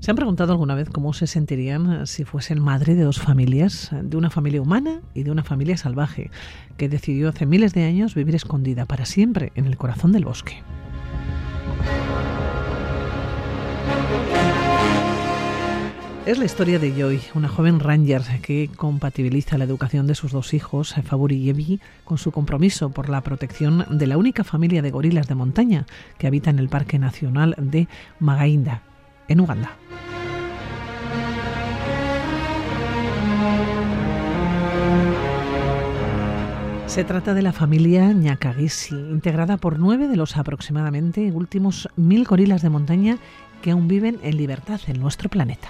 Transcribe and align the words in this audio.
¿Se 0.00 0.10
han 0.10 0.16
preguntado 0.16 0.52
alguna 0.52 0.74
vez 0.74 0.88
cómo 0.88 1.12
se 1.12 1.26
sentirían 1.26 2.06
si 2.06 2.24
fuesen 2.24 2.58
madre 2.58 2.94
de 2.94 3.02
dos 3.02 3.20
familias, 3.20 3.90
de 3.92 4.16
una 4.16 4.30
familia 4.30 4.62
humana 4.62 5.02
y 5.12 5.24
de 5.24 5.30
una 5.30 5.44
familia 5.44 5.76
salvaje, 5.76 6.30
que 6.78 6.88
decidió 6.88 7.28
hace 7.28 7.44
miles 7.44 7.74
de 7.74 7.84
años 7.84 8.14
vivir 8.14 8.34
escondida 8.34 8.86
para 8.86 9.04
siempre 9.04 9.52
en 9.56 9.66
el 9.66 9.76
corazón 9.76 10.12
del 10.12 10.24
bosque? 10.24 10.62
Es 16.24 16.38
la 16.38 16.46
historia 16.46 16.78
de 16.78 16.92
Joy, 16.92 17.20
una 17.34 17.48
joven 17.48 17.78
ranger 17.78 18.22
que 18.40 18.70
compatibiliza 18.74 19.58
la 19.58 19.64
educación 19.64 20.06
de 20.06 20.14
sus 20.14 20.32
dos 20.32 20.54
hijos, 20.54 20.94
Faburi 21.04 21.36
y 21.36 21.50
Evi, 21.50 21.80
con 22.04 22.16
su 22.16 22.32
compromiso 22.32 22.88
por 22.88 23.10
la 23.10 23.20
protección 23.20 23.84
de 23.90 24.06
la 24.06 24.16
única 24.16 24.44
familia 24.44 24.80
de 24.80 24.90
gorilas 24.90 25.28
de 25.28 25.34
montaña 25.34 25.84
que 26.16 26.26
habita 26.26 26.48
en 26.48 26.58
el 26.58 26.70
Parque 26.70 26.98
Nacional 26.98 27.54
de 27.58 27.86
Magainda, 28.18 28.82
en 29.28 29.40
Uganda. 29.40 29.76
Se 36.90 37.04
trata 37.04 37.34
de 37.34 37.42
la 37.42 37.52
familia 37.52 38.12
Nyakagisi, 38.12 38.96
integrada 38.96 39.58
por 39.58 39.78
nueve 39.78 40.08
de 40.08 40.16
los 40.16 40.36
aproximadamente 40.36 41.30
últimos 41.30 41.88
mil 41.94 42.24
gorilas 42.24 42.62
de 42.62 42.68
montaña 42.68 43.18
que 43.62 43.70
aún 43.70 43.86
viven 43.86 44.18
en 44.24 44.36
libertad 44.36 44.80
en 44.88 44.98
nuestro 44.98 45.28
planeta. 45.28 45.68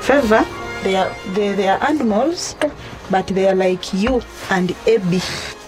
Favor, 0.00 0.46
they 0.82 0.96
are, 0.96 1.10
they, 1.34 1.52
they 1.54 1.68
are 1.68 1.84
animals, 1.86 2.56
but 3.10 3.26
they 3.26 3.46
are 3.46 3.54
like 3.54 3.94
you 3.94 4.22
and 4.48 4.74
Abby, 4.86 5.20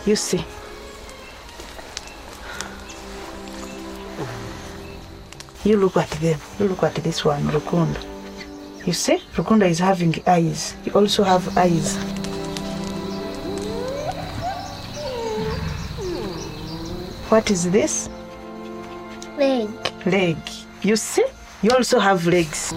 you 0.06 0.16
see. 0.16 0.42
You 5.66 5.76
look 5.76 5.96
at 5.96 6.08
them. 6.20 6.38
You 6.60 6.68
look 6.68 6.84
at 6.84 6.94
this 6.94 7.24
one, 7.24 7.42
Rukunda. 7.48 8.00
You 8.86 8.92
see, 8.92 9.16
Rukunda 9.34 9.68
is 9.68 9.80
having 9.80 10.14
eyes. 10.24 10.76
You 10.84 10.92
also 10.92 11.24
have 11.24 11.58
eyes. 11.58 11.96
What 17.30 17.50
is 17.50 17.68
this? 17.68 18.08
Leg. 19.36 19.68
Leg. 20.06 20.36
You 20.82 20.94
see? 20.94 21.26
You 21.62 21.72
also 21.72 21.98
have 21.98 22.24
legs. 22.28 22.70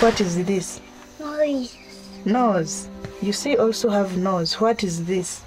What 0.00 0.20
is 0.20 0.44
this? 0.44 0.82
Nose. 1.18 1.78
Nose. 2.26 2.90
You 3.24 3.32
see, 3.32 3.56
also 3.56 3.88
have 3.88 4.18
nose. 4.18 4.60
What 4.60 4.82
is 4.82 5.06
this? 5.06 5.42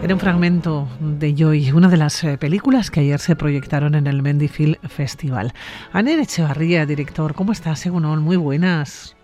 Era 0.00 0.14
un 0.14 0.20
fragmento 0.20 0.86
de 1.00 1.34
Joy, 1.34 1.72
una 1.72 1.88
de 1.88 1.96
las 1.96 2.22
eh, 2.22 2.38
películas 2.38 2.92
que 2.92 3.00
ayer 3.00 3.18
se 3.18 3.34
proyectaron 3.34 3.96
en 3.96 4.06
el 4.06 4.22
Mendy 4.22 4.46
Film 4.46 4.76
Festival. 4.88 5.52
Aner 5.92 6.20
Echevarría, 6.20 6.86
director, 6.86 7.34
¿cómo 7.34 7.50
estás, 7.50 7.84
Egunon? 7.84 8.22
Muy 8.22 8.36
buenas. 8.36 9.16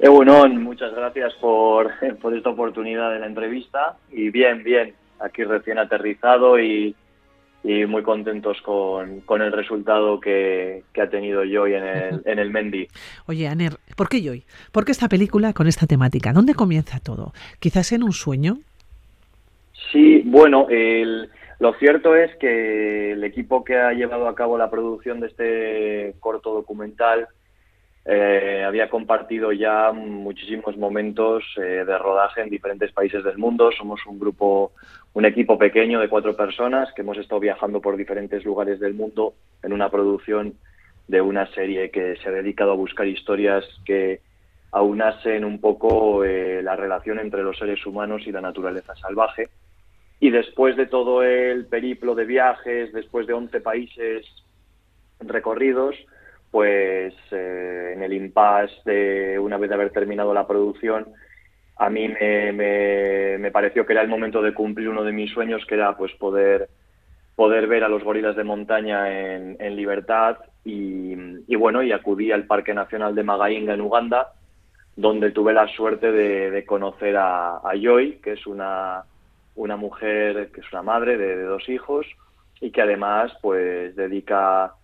Egunon, 0.00 0.60
muchas 0.60 0.92
gracias 0.92 1.34
por, 1.34 1.92
por 2.20 2.36
esta 2.36 2.50
oportunidad 2.50 3.12
de 3.12 3.20
la 3.20 3.26
entrevista. 3.26 3.96
Y 4.10 4.30
bien, 4.30 4.64
bien, 4.64 4.92
aquí 5.20 5.44
recién 5.44 5.78
aterrizado 5.78 6.58
y, 6.58 6.96
y 7.64 7.84
muy 7.86 8.02
contentos 8.02 8.60
con, 8.62 9.20
con 9.20 9.42
el 9.42 9.52
resultado 9.52 10.20
que, 10.20 10.84
que, 10.92 11.02
ha 11.02 11.10
tenido 11.10 11.42
Joy 11.44 11.74
en 11.74 11.84
el, 11.84 12.22
en 12.24 12.38
el 12.38 12.50
Mendy. 12.50 12.88
Oye, 13.26 13.48
Aner, 13.48 13.74
¿por 13.96 14.08
qué 14.08 14.22
Joy? 14.22 14.44
¿Por 14.72 14.84
qué 14.84 14.92
esta 14.92 15.08
película 15.08 15.52
con 15.52 15.66
esta 15.66 15.86
temática? 15.86 16.32
¿Dónde 16.32 16.54
comienza 16.54 17.00
todo? 17.00 17.32
¿Quizás 17.58 17.92
en 17.92 18.04
un 18.04 18.12
sueño? 18.12 18.58
Sí, 19.92 20.22
bueno, 20.24 20.66
el, 20.70 21.30
lo 21.58 21.74
cierto 21.74 22.14
es 22.14 22.34
que 22.36 23.12
el 23.12 23.24
equipo 23.24 23.64
que 23.64 23.76
ha 23.76 23.92
llevado 23.92 24.28
a 24.28 24.34
cabo 24.34 24.56
la 24.56 24.70
producción 24.70 25.20
de 25.20 25.26
este 25.26 26.14
corto 26.20 26.54
documental 26.54 27.28
eh, 28.10 28.64
había 28.66 28.88
compartido 28.88 29.52
ya 29.52 29.92
muchísimos 29.92 30.78
momentos 30.78 31.44
eh, 31.58 31.84
de 31.84 31.98
rodaje 31.98 32.40
en 32.40 32.48
diferentes 32.48 32.90
países 32.90 33.22
del 33.22 33.36
mundo. 33.36 33.70
Somos 33.70 34.00
un 34.06 34.18
grupo, 34.18 34.72
un 35.12 35.26
equipo 35.26 35.58
pequeño 35.58 36.00
de 36.00 36.08
cuatro 36.08 36.34
personas 36.34 36.88
que 36.94 37.02
hemos 37.02 37.18
estado 37.18 37.38
viajando 37.38 37.82
por 37.82 37.98
diferentes 37.98 38.46
lugares 38.46 38.80
del 38.80 38.94
mundo 38.94 39.34
en 39.62 39.74
una 39.74 39.90
producción 39.90 40.54
de 41.06 41.20
una 41.20 41.52
serie 41.52 41.90
que 41.90 42.16
se 42.16 42.30
ha 42.30 42.32
dedicado 42.32 42.72
a 42.72 42.76
buscar 42.76 43.06
historias 43.06 43.66
que 43.84 44.22
aunasen 44.72 45.44
un 45.44 45.60
poco 45.60 46.24
eh, 46.24 46.62
la 46.62 46.76
relación 46.76 47.18
entre 47.18 47.42
los 47.42 47.58
seres 47.58 47.84
humanos 47.84 48.22
y 48.24 48.32
la 48.32 48.40
naturaleza 48.40 48.96
salvaje. 48.96 49.50
Y 50.18 50.30
después 50.30 50.78
de 50.78 50.86
todo 50.86 51.22
el 51.22 51.66
periplo 51.66 52.14
de 52.14 52.24
viajes, 52.24 52.90
después 52.94 53.26
de 53.26 53.34
11 53.34 53.60
países 53.60 54.24
recorridos, 55.20 55.94
pues 56.50 57.14
eh, 57.30 57.92
en 57.94 58.02
el 58.02 58.12
impasse 58.12 58.74
de 58.84 59.38
una 59.38 59.58
vez 59.58 59.68
de 59.68 59.74
haber 59.74 59.90
terminado 59.90 60.32
la 60.32 60.46
producción, 60.46 61.06
a 61.76 61.90
mí 61.90 62.08
me, 62.08 63.38
me, 63.38 63.50
pareció 63.50 63.86
que 63.86 63.92
era 63.92 64.02
el 64.02 64.08
momento 64.08 64.42
de 64.42 64.52
cumplir 64.52 64.88
uno 64.88 65.04
de 65.04 65.12
mis 65.12 65.30
sueños, 65.30 65.64
que 65.66 65.74
era 65.74 65.96
pues 65.96 66.12
poder 66.14 66.68
poder 67.36 67.68
ver 67.68 67.84
a 67.84 67.88
los 67.88 68.02
gorilas 68.02 68.34
de 68.34 68.42
montaña 68.42 69.36
en, 69.36 69.76
libertad. 69.76 70.38
Y, 70.64 71.14
bueno 71.54 71.82
y 71.82 71.92
acudí 71.92 72.32
al 72.32 72.46
Parque 72.46 72.74
Nacional 72.74 73.14
de 73.14 73.22
Magainga 73.22 73.74
en 73.74 73.80
Uganda, 73.80 74.32
donde 74.96 75.30
tuve 75.30 75.52
la 75.52 75.68
suerte 75.68 76.10
de, 76.10 76.64
conocer 76.66 77.16
a, 77.16 77.58
a 77.58 77.72
Joy, 77.80 78.18
que 78.22 78.32
es 78.32 78.46
una 78.46 79.04
una 79.54 79.76
mujer 79.76 80.50
que 80.52 80.60
es 80.60 80.72
una 80.72 80.82
madre 80.82 81.16
de, 81.16 81.36
de, 81.36 81.42
dos 81.42 81.68
hijos 81.68 82.06
y 82.60 82.70
que 82.70 82.82
además 82.82 83.32
pues 83.42 83.94
dedica 83.96 84.74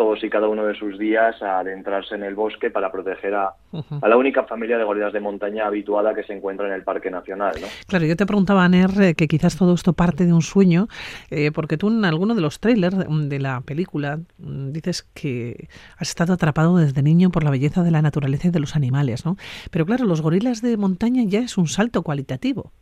todos 0.00 0.24
y 0.24 0.30
cada 0.30 0.48
uno 0.48 0.64
de 0.64 0.74
sus 0.74 0.98
días 0.98 1.42
a 1.42 1.58
adentrarse 1.58 2.14
en 2.14 2.22
el 2.22 2.34
bosque 2.34 2.70
para 2.70 2.90
proteger 2.90 3.34
a, 3.34 3.50
uh 3.70 3.80
-huh. 3.80 3.98
a 4.00 4.08
la 4.08 4.16
única 4.16 4.44
familia 4.44 4.78
de 4.78 4.84
gorilas 4.84 5.12
de 5.12 5.20
montaña 5.20 5.66
habituada 5.66 6.14
que 6.14 6.22
se 6.22 6.32
encuentra 6.32 6.66
en 6.66 6.72
el 6.72 6.84
Parque 6.84 7.10
Nacional. 7.10 7.52
¿no? 7.60 7.66
Claro, 7.86 8.06
yo 8.06 8.16
te 8.16 8.24
preguntaba, 8.24 8.64
Aner, 8.64 8.88
eh, 8.98 9.14
que 9.14 9.28
quizás 9.28 9.58
todo 9.58 9.74
esto 9.74 9.92
parte 9.92 10.24
de 10.24 10.32
un 10.32 10.40
sueño, 10.40 10.88
eh, 11.30 11.50
porque 11.52 11.76
tú 11.76 11.88
en 11.88 12.06
alguno 12.06 12.34
de 12.34 12.40
los 12.40 12.60
trailers 12.60 12.96
de 12.96 13.38
la 13.40 13.60
película 13.60 14.20
mm, 14.38 14.72
dices 14.72 15.02
que 15.02 15.68
has 15.98 16.08
estado 16.08 16.32
atrapado 16.32 16.78
desde 16.78 17.02
niño 17.02 17.28
por 17.28 17.44
la 17.44 17.50
belleza 17.50 17.82
de 17.82 17.90
la 17.90 18.00
naturaleza 18.00 18.48
y 18.48 18.52
de 18.52 18.60
los 18.60 18.76
animales, 18.76 19.26
¿no? 19.26 19.36
Pero 19.70 19.84
claro, 19.84 20.06
los 20.06 20.22
gorilas 20.22 20.62
de 20.62 20.78
montaña 20.78 21.24
ya 21.26 21.40
es 21.40 21.58
un 21.58 21.66
salto 21.66 22.00
cualitativo. 22.02 22.72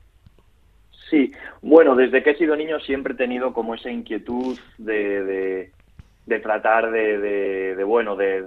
Sí, 1.11 1.33
bueno, 1.63 1.97
desde 1.97 2.23
que 2.23 2.31
he 2.31 2.37
sido 2.37 2.55
niño 2.55 2.79
siempre 2.79 3.15
he 3.15 3.17
tenido 3.17 3.53
como 3.53 3.75
esa 3.75 3.91
inquietud 3.91 4.57
de, 4.79 5.25
de 5.25 5.73
de 6.29 6.41
tratar 6.41 6.91
de, 6.91 7.19
de, 7.19 7.75
de 7.75 7.85
bueno, 7.85 8.15
de, 8.15 8.45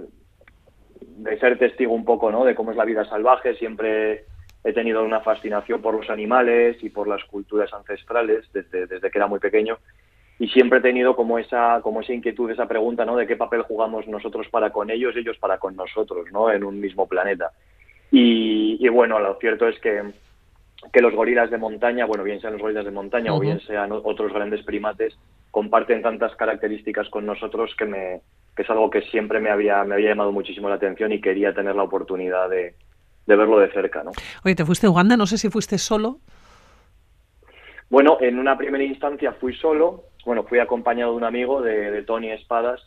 de, 1.00 1.38
ser 1.40 1.58
testigo 1.58 1.92
un 1.92 2.04
poco, 2.04 2.30
¿no? 2.30 2.44
De 2.44 2.54
cómo 2.54 2.70
es 2.70 2.76
la 2.76 2.84
vida 2.84 3.04
salvaje. 3.04 3.56
Siempre 3.56 4.24
he 4.62 4.72
tenido 4.72 5.02
una 5.02 5.20
fascinación 5.20 5.82
por 5.82 5.94
los 5.94 6.08
animales 6.08 6.76
y 6.82 6.90
por 6.90 7.08
las 7.08 7.24
culturas 7.24 7.74
ancestrales 7.74 8.44
desde, 8.52 8.86
desde 8.86 9.10
que 9.10 9.18
era 9.18 9.26
muy 9.26 9.40
pequeño. 9.40 9.78
Y 10.38 10.48
siempre 10.48 10.78
he 10.78 10.82
tenido 10.82 11.16
como 11.16 11.38
esa, 11.38 11.80
como 11.82 12.00
esa 12.00 12.12
inquietud, 12.12 12.50
esa 12.50 12.66
pregunta, 12.68 13.04
¿no? 13.04 13.16
De 13.16 13.26
qué 13.26 13.36
papel 13.36 13.62
jugamos 13.62 14.06
nosotros 14.06 14.46
para 14.48 14.70
con 14.70 14.88
ellos, 14.88 15.16
ellos 15.16 15.36
para 15.38 15.58
con 15.58 15.74
nosotros, 15.74 16.26
¿no? 16.32 16.52
En 16.52 16.62
un 16.62 16.80
mismo 16.80 17.08
planeta. 17.08 17.50
Y, 18.12 18.76
y 18.78 18.88
bueno, 18.88 19.18
lo 19.18 19.34
cierto 19.40 19.66
es 19.66 19.78
que, 19.80 20.02
que 20.92 21.00
los 21.00 21.14
gorilas 21.14 21.50
de 21.50 21.58
montaña, 21.58 22.06
bueno, 22.06 22.22
bien 22.22 22.40
sean 22.40 22.52
los 22.52 22.62
gorilas 22.62 22.84
de 22.84 22.92
montaña 22.92 23.32
uh 23.32 23.34
-huh. 23.34 23.38
o 23.38 23.40
bien 23.40 23.60
sean 23.60 23.90
otros 23.90 24.32
grandes 24.32 24.62
primates, 24.62 25.18
comparten 25.52 26.02
tantas 26.02 26.34
características 26.34 27.08
con 27.10 27.24
nosotros 27.26 27.72
que 27.78 27.84
me 27.84 28.20
que 28.56 28.62
es 28.62 28.70
algo 28.70 28.90
que 28.90 29.02
siempre 29.02 29.38
me 29.38 29.50
había 29.50 29.84
me 29.84 29.94
había 29.94 30.08
llamado 30.08 30.32
muchísimo 30.32 30.68
la 30.68 30.74
atención 30.74 31.12
y 31.12 31.20
quería 31.20 31.54
tener 31.54 31.76
la 31.76 31.84
oportunidad 31.84 32.48
de, 32.48 32.74
de 33.26 33.36
verlo 33.36 33.58
de 33.60 33.70
cerca, 33.70 34.02
¿no? 34.02 34.10
Oye, 34.44 34.54
te 34.54 34.64
fuiste 34.64 34.86
a 34.86 34.90
Uganda, 34.90 35.16
no 35.16 35.26
sé 35.26 35.38
si 35.38 35.48
fuiste 35.50 35.78
solo. 35.78 36.18
Bueno, 37.90 38.16
en 38.20 38.38
una 38.38 38.56
primera 38.56 38.82
instancia 38.82 39.32
fui 39.32 39.54
solo, 39.54 40.04
bueno, 40.24 40.44
fui 40.44 40.58
acompañado 40.58 41.12
de 41.12 41.18
un 41.18 41.24
amigo 41.24 41.60
de, 41.60 41.90
de 41.90 42.02
Tony 42.02 42.30
Espadas 42.30 42.80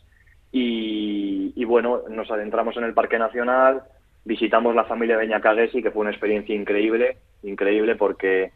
y, 0.50 1.52
y, 1.54 1.64
bueno, 1.64 2.02
nos 2.08 2.30
adentramos 2.30 2.76
en 2.76 2.84
el 2.84 2.94
Parque 2.94 3.18
Nacional, 3.18 3.82
visitamos 4.24 4.74
la 4.74 4.84
familia 4.84 5.16
de 5.18 5.28
Ñacagesi, 5.28 5.82
que 5.82 5.92
fue 5.92 6.00
una 6.02 6.10
experiencia 6.10 6.54
increíble, 6.54 7.18
increíble 7.44 7.94
porque 7.94 8.50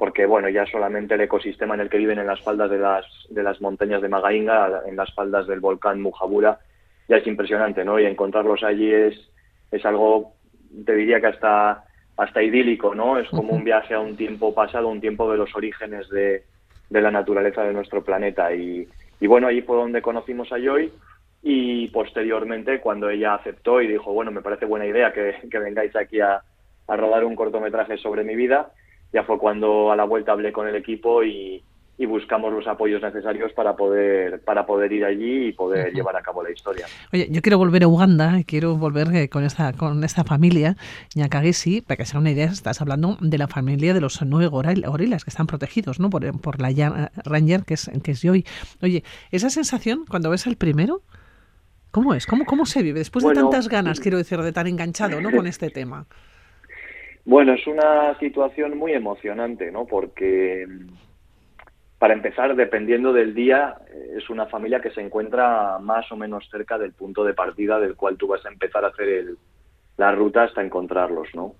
porque 0.00 0.24
bueno, 0.24 0.48
ya 0.48 0.64
solamente 0.64 1.12
el 1.12 1.20
ecosistema 1.20 1.74
en 1.74 1.82
el 1.82 1.90
que 1.90 1.98
viven 1.98 2.18
en 2.18 2.26
las 2.26 2.40
faldas 2.40 2.70
de 2.70 2.78
las, 2.78 3.04
de 3.28 3.42
las 3.42 3.60
montañas 3.60 4.00
de 4.00 4.08
Magainga, 4.08 4.80
en 4.86 4.96
las 4.96 5.12
faldas 5.12 5.46
del 5.46 5.60
volcán 5.60 6.00
Mujabura, 6.00 6.58
ya 7.06 7.18
es 7.18 7.26
impresionante, 7.26 7.84
¿no? 7.84 8.00
Y 8.00 8.06
encontrarlos 8.06 8.62
allí 8.62 8.90
es, 8.90 9.14
es 9.70 9.84
algo, 9.84 10.32
te 10.86 10.94
diría 10.94 11.20
que 11.20 11.26
hasta, 11.26 11.84
hasta 12.16 12.42
idílico, 12.42 12.94
¿no? 12.94 13.18
Es 13.18 13.28
como 13.28 13.52
un 13.52 13.62
viaje 13.62 13.92
a 13.92 14.00
un 14.00 14.16
tiempo 14.16 14.54
pasado, 14.54 14.88
un 14.88 15.02
tiempo 15.02 15.30
de 15.30 15.36
los 15.36 15.54
orígenes 15.54 16.08
de, 16.08 16.44
de 16.88 17.00
la 17.02 17.10
naturaleza 17.10 17.62
de 17.64 17.74
nuestro 17.74 18.02
planeta 18.02 18.54
y, 18.54 18.88
Y 19.20 19.26
bueno, 19.26 19.48
ahí 19.48 19.60
fue 19.60 19.76
donde 19.76 20.00
conocimos 20.00 20.50
a 20.50 20.58
Joy 20.58 20.90
y 21.42 21.88
posteriormente 21.88 22.80
cuando 22.80 23.10
ella 23.10 23.34
aceptó 23.34 23.82
y 23.82 23.86
dijo, 23.86 24.14
bueno, 24.14 24.30
me 24.30 24.40
parece 24.40 24.64
buena 24.64 24.86
idea 24.86 25.12
que, 25.12 25.58
vengáis 25.58 25.94
aquí 25.94 26.20
a, 26.20 26.40
a 26.88 26.96
rodar 26.96 27.26
un 27.26 27.36
cortometraje 27.36 27.98
sobre 27.98 28.24
mi 28.24 28.34
vida, 28.34 28.72
ya 29.12 29.24
fue 29.24 29.38
cuando 29.38 29.90
a 29.92 29.96
la 29.96 30.04
vuelta 30.04 30.32
hablé 30.32 30.52
con 30.52 30.68
el 30.68 30.76
equipo 30.76 31.22
y, 31.22 31.62
y 32.00 32.06
buscamos 32.06 32.50
los 32.50 32.66
apoyos 32.66 33.02
necesarios 33.02 33.52
para 33.52 33.76
poder 33.76 34.40
para 34.40 34.64
poder 34.64 34.90
ir 34.90 35.04
allí 35.04 35.48
y 35.48 35.52
poder 35.52 35.92
llevar 35.92 36.16
a 36.16 36.22
cabo 36.22 36.42
la 36.42 36.50
historia. 36.50 36.86
Oye, 37.12 37.28
yo 37.30 37.42
quiero 37.42 37.58
volver 37.58 37.82
a 37.82 37.88
Uganda, 37.88 38.38
quiero 38.46 38.74
volver 38.74 39.14
eh, 39.14 39.28
con 39.28 39.44
esta 39.44 39.74
con 39.74 40.02
esta 40.02 40.24
familia, 40.24 40.78
Ñacagesi, 41.14 41.82
para 41.82 41.98
que 41.98 42.06
sea 42.06 42.18
una 42.18 42.30
idea, 42.30 42.46
estás 42.46 42.80
hablando 42.80 43.18
de 43.20 43.36
la 43.36 43.48
familia 43.48 43.92
de 43.92 44.00
los 44.00 44.22
nueve 44.22 44.46
gorilas 44.46 45.24
que 45.24 45.30
están 45.30 45.46
protegidos, 45.46 46.00
¿no? 46.00 46.08
Por, 46.08 46.40
por 46.40 46.58
la 46.58 46.70
Ranger 47.22 47.64
que 47.66 47.74
es 47.74 47.90
que 48.02 48.12
es 48.12 48.22
Joy. 48.22 48.46
Oye, 48.80 49.04
esa 49.30 49.50
sensación 49.50 50.06
cuando 50.08 50.30
ves 50.30 50.46
al 50.46 50.56
primero, 50.56 51.02
¿cómo 51.90 52.14
es? 52.14 52.24
¿Cómo 52.24 52.46
cómo 52.46 52.64
se 52.64 52.82
vive 52.82 53.00
después 53.00 53.26
de 53.26 53.34
tantas 53.34 53.68
ganas, 53.68 54.00
quiero 54.00 54.16
decir, 54.16 54.40
de 54.40 54.52
tan 54.52 54.68
enganchado, 54.68 55.20
¿no? 55.20 55.30
con 55.36 55.46
este 55.46 55.68
tema. 55.68 56.06
Bueno, 57.24 57.52
es 57.52 57.66
una 57.66 58.18
situación 58.18 58.78
muy 58.78 58.92
emocionante, 58.92 59.70
¿no? 59.70 59.86
Porque 59.86 60.66
para 62.00 62.14
empezar, 62.14 62.56
dependiendo 62.56 63.12
del 63.12 63.34
día, 63.34 63.76
eh, 63.92 64.14
es 64.16 64.30
una 64.30 64.46
familia 64.46 64.80
que 64.80 64.90
se 64.90 65.02
encuentra 65.02 65.78
más 65.80 66.10
o 66.10 66.16
menos 66.16 66.48
cerca 66.50 66.78
del 66.78 66.92
punto 66.92 67.24
de 67.24 67.34
partida 67.34 67.78
del 67.78 67.94
cual 67.94 68.16
tú 68.16 68.26
vas 68.26 68.44
a 68.46 68.48
empezar 68.48 68.84
a 68.84 68.88
hacer 68.88 69.34
la 69.98 70.10
ruta 70.12 70.44
hasta 70.44 70.62
encontrarlos, 70.62 71.28
¿no? 71.34 71.54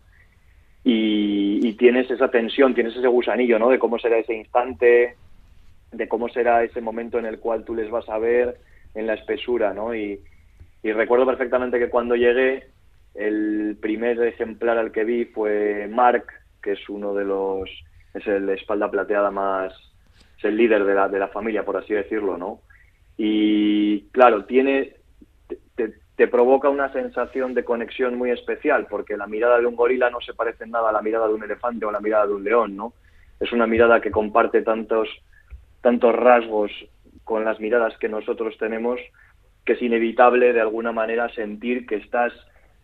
Y, 0.83 1.75
tienes 1.75 2.11
esa 2.11 2.31
tensión, 2.31 2.75
tienes 2.75 2.97
ese 2.97 3.07
gusanillo, 3.07 3.59
¿no? 3.59 3.69
De 3.69 3.79
cómo 3.79 3.99
será 3.99 4.19
ese 4.19 4.35
instante, 4.35 5.17
de 5.93 6.09
cómo 6.09 6.29
será 6.29 6.65
ese 6.65 6.81
momento 6.81 7.19
en 7.19 7.27
el 7.27 7.39
cual 7.39 7.65
tú 7.65 7.75
les 7.75 7.91
vas 7.91 8.09
a 8.09 8.19
ver 8.19 8.59
en 8.95 9.07
la 9.07 9.15
espesura, 9.15 9.73
¿no? 9.75 9.95
Y, 9.95 10.21
y 10.83 10.93
recuerdo 10.93 11.27
perfectamente 11.27 11.79
que 11.79 11.91
cuando 11.91 12.17
llegué, 12.17 12.67
el 13.15 13.77
primer 13.81 14.23
ejemplar 14.23 14.79
al 14.79 14.93
que 14.93 15.05
vi 15.05 15.25
fue 15.27 15.89
Mark, 15.89 16.25
que 16.63 16.73
es 16.73 16.89
uno 16.89 17.15
de 17.15 17.25
los, 17.25 17.69
es 18.15 18.27
el 18.27 18.49
espalda 18.51 18.91
plateada 18.91 19.31
más 19.31 19.73
es 20.41 20.45
el 20.45 20.57
líder 20.57 20.85
de 20.85 20.95
la, 20.95 21.09
de 21.09 21.19
la 21.19 21.29
familia, 21.29 21.65
por 21.65 21.77
así 21.77 21.93
decirlo, 21.93 22.39
¿no? 22.39 22.61
Y 23.17 24.03
claro, 24.13 24.47
tiene, 24.47 24.95
te, 25.75 25.95
te, 26.17 26.29
provoca 26.29 26.71
una 26.71 26.91
sensación 26.93 27.53
de 27.53 27.65
conexión 27.65 28.17
muy 28.17 28.31
especial, 28.31 28.87
porque 28.89 29.19
la 29.19 29.27
mirada 29.27 29.59
de 29.59 29.67
un 29.67 29.77
gorila 29.77 30.09
no 30.09 30.21
se 30.23 30.33
parece 30.33 30.65
en 30.65 30.71
nada 30.71 30.89
a 30.89 30.93
la 30.93 31.03
mirada 31.03 31.29
de 31.29 31.35
un 31.35 31.45
elefante 31.45 31.85
o 31.85 31.91
a 31.91 31.93
la 31.93 32.01
mirada 32.01 32.27
de 32.27 32.33
un 32.33 32.45
león, 32.45 32.75
¿no? 32.75 32.95
Es 33.39 33.53
una 33.53 33.67
mirada 33.67 34.01
que 34.01 34.11
comparte 34.11 34.63
tantos, 34.63 35.09
tantos 35.83 36.15
rasgos 36.15 36.73
con 37.25 37.45
las 37.45 37.61
miradas 37.61 37.97
que 37.99 38.09
nosotros 38.09 38.57
tenemos 38.59 38.99
que 39.65 39.75
es 39.75 39.83
inevitable 39.83 40.55
de 40.55 40.61
alguna 40.61 40.93
manera 40.93 41.29
sentir 41.35 41.87
que 41.87 41.97
estás 41.97 42.33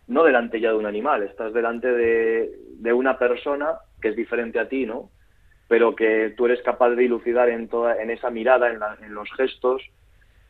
no 0.07 0.23
delante 0.23 0.59
ya 0.59 0.69
de 0.69 0.77
un 0.77 0.85
animal, 0.85 1.23
estás 1.23 1.53
delante 1.53 1.91
de, 1.91 2.51
de 2.79 2.93
una 2.93 3.17
persona 3.17 3.79
que 4.01 4.09
es 4.09 4.15
diferente 4.15 4.59
a 4.59 4.69
ti, 4.69 4.85
¿no? 4.85 5.09
pero 5.67 5.95
que 5.95 6.33
tú 6.37 6.45
eres 6.45 6.61
capaz 6.61 6.91
de 6.91 7.03
dilucidar 7.03 7.49
en, 7.49 7.67
toda, 7.67 8.01
en 8.01 8.09
esa 8.09 8.29
mirada, 8.29 8.69
en, 8.71 9.13
los 9.13 9.29
gestos, 9.33 9.81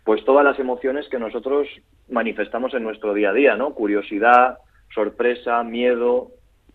pues 0.04 0.24
todas 0.26 0.46
las 0.46 0.60
emociones 0.60 1.08
que 1.10 1.20
nosotros 1.20 1.68
manifestamos 2.10 2.74
en 2.74 2.84
nuestro 2.84 3.14
día 3.14 3.32
a 3.32 3.34
día, 3.34 3.56
¿no? 3.56 3.74
Curiosidad, 3.74 4.60
sorpresa, 4.94 5.64
miedo, 5.64 6.30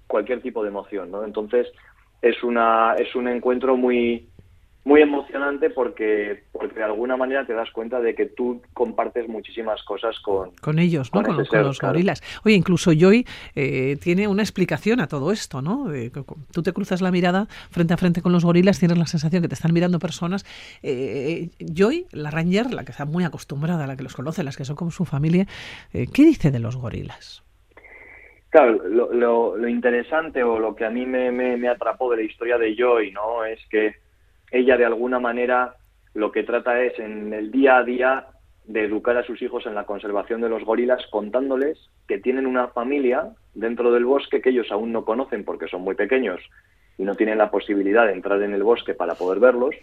cualquier 0.07 0.43
tipo 0.43 0.63
de 0.63 0.71
emoción, 0.71 1.11
¿no? 1.11 1.25
Entonces 1.25 1.69
es 2.21 2.43
una 2.43 2.95
es 2.99 3.15
un 3.15 3.29
encuentro 3.29 3.77
muy 3.77 4.29
muy 4.85 5.01
emocionante 5.01 5.71
porque, 5.71 6.43
porque 6.51 6.75
de 6.75 6.83
alguna 6.83 7.17
manera 7.17 7.47
te 7.47 7.53
das 7.53 7.71
cuenta 7.71 8.01
de 8.01 8.15
que 8.15 8.27
tú 8.27 8.63
compartes 8.75 9.29
muchísimas 9.29 9.83
cosas 9.85 10.19
con, 10.21 10.51
con 10.61 10.79
ellos, 10.79 11.15
¿no? 11.15 11.23
Con, 11.23 11.37
los 11.37 11.81
gorilas. 11.81 12.23
Oye, 12.45 12.57
incluso 12.57 12.93
Joy 12.93 13.25
eh, 13.55 13.97
tiene 14.03 14.27
una 14.27 14.43
explicación 14.43 15.01
a 15.01 15.07
todo 15.07 15.31
esto, 15.31 15.63
¿no? 15.63 15.93
Eh, 15.95 16.11
tú 16.53 16.63
te 16.63 16.73
cruzas 16.73 17.01
la 17.01 17.13
mirada 17.13 17.47
frente 17.71 17.95
a 17.95 17.97
frente 17.97 18.23
con 18.23 18.33
los 18.33 18.45
gorilas, 18.45 18.81
tienes 18.81 18.99
la 18.99 19.07
sensación 19.07 19.43
que 19.43 19.49
te 19.49 19.55
están 19.55 19.73
mirando 19.73 20.01
personas. 20.01 20.45
Eh, 20.83 21.51
Joy, 21.61 22.07
la 22.11 22.31
Ranger, 22.31 22.75
la 22.75 22.85
que 22.85 22.91
está 22.91 23.05
muy 23.05 23.23
acostumbrada, 23.23 23.87
la 23.87 23.97
que 23.97 24.03
los 24.03 24.15
conoce, 24.15 24.43
las 24.43 24.57
que 24.57 24.65
son 24.65 24.75
como 24.75 24.91
su 24.91 25.05
familia, 25.05 25.47
¿qué 25.93 26.25
dice 26.25 26.51
de 26.51 26.59
los 26.59 26.77
gorilas? 26.77 27.45
Claro, 28.51 28.87
lo, 28.87 29.57
lo, 29.57 29.69
interesante 29.69 30.43
o 30.43 30.59
lo 30.59 30.75
que 30.75 30.85
a 30.85 30.91
mí 30.91 31.07
me, 31.07 31.31
me, 31.31 31.57
me 31.57 31.69
atrapó 31.69 32.11
de 32.11 32.19
la 32.19 32.23
historia 32.23 32.59
de 32.59 32.77
Joy, 32.77 33.13
¿no? 33.13 33.45
Es 33.45 33.61
que 33.71 33.95
ella 34.53 34.77
de 34.77 34.85
alguna 34.85 35.19
manera 35.19 35.75
lo 36.15 36.31
que 36.31 36.45
trata 36.45 36.81
es 36.83 36.99
en 36.99 37.33
el 37.33 37.51
día 37.51 37.79
a 37.79 37.85
día 37.85 38.27
de 38.65 38.85
educar 38.85 39.17
a 39.17 39.25
sus 39.25 39.43
hijos 39.43 39.67
en 39.67 39.75
la 39.75 39.87
conservación 39.87 40.41
de 40.41 40.49
los 40.49 40.65
gorilas 40.65 41.05
contándoles 41.11 41.91
que 42.07 42.19
tienen 42.19 42.47
una 42.47 42.69
familia 42.69 43.33
dentro 43.55 43.91
del 43.93 44.05
bosque 44.05 44.41
que 44.41 44.51
ellos 44.51 44.71
aún 44.71 44.93
no 44.93 45.05
conocen 45.05 45.45
porque 45.45 45.69
son 45.69 45.83
muy 45.83 45.95
pequeños 45.95 46.41
y 46.99 47.05
no 47.05 47.17
tienen 47.17 47.39
la 47.39 47.51
posibilidad 47.51 48.07
de 48.07 48.13
entrar 48.13 48.41
en 48.43 48.53
el 48.53 48.63
bosque 48.63 48.95
para 48.95 49.15
poder 49.15 49.41
verlos, 49.41 49.75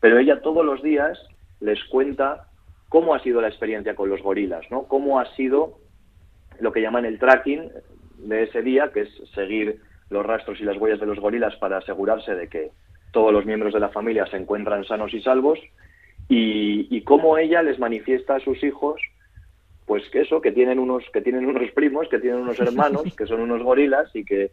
pero 0.00 0.18
ella 0.18 0.42
todos 0.42 0.64
los 0.64 0.82
días 0.82 1.18
les 1.60 1.82
cuenta 1.84 2.48
cómo 2.88 3.14
ha 3.14 3.22
sido 3.22 3.40
la 3.40 3.48
experiencia 3.48 3.94
con 3.94 4.10
los 4.10 4.22
gorilas, 4.22 4.66
¿no? 4.70 4.84
Cómo 4.84 5.20
ha 5.20 5.26
sido 5.36 5.78
lo 6.60 6.72
que 6.72 6.82
llaman 6.82 7.04
el 7.04 7.18
tracking 7.18 7.70
de 8.18 8.42
ese 8.42 8.62
día, 8.62 8.90
que 8.92 9.02
es 9.02 9.22
seguir 9.34 9.80
los 10.10 10.26
rastros 10.26 10.60
y 10.60 10.64
las 10.64 10.76
huellas 10.76 11.00
de 11.00 11.06
los 11.06 11.20
gorilas 11.20 11.56
para 11.56 11.78
asegurarse 11.78 12.34
de 12.34 12.48
que 12.48 12.70
todos 13.16 13.32
los 13.32 13.46
miembros 13.46 13.72
de 13.72 13.80
la 13.80 13.88
familia 13.88 14.26
se 14.26 14.36
encuentran 14.36 14.84
sanos 14.84 15.14
y 15.14 15.22
salvos 15.22 15.58
y, 16.28 17.00
cómo 17.00 17.38
ella 17.38 17.62
les 17.62 17.78
manifiesta 17.78 18.36
a 18.36 18.40
sus 18.40 18.62
hijos 18.62 19.00
pues 19.86 20.02
que 20.10 20.20
eso 20.20 20.42
que 20.42 20.52
tienen 20.52 20.78
unos 20.78 21.02
que 21.14 21.22
tienen 21.22 21.46
unos 21.46 21.70
primos 21.70 22.08
que 22.10 22.18
tienen 22.18 22.40
unos 22.40 22.60
hermanos 22.60 23.16
que 23.16 23.26
son 23.26 23.40
unos 23.40 23.62
gorilas 23.62 24.14
y 24.14 24.22
que 24.22 24.50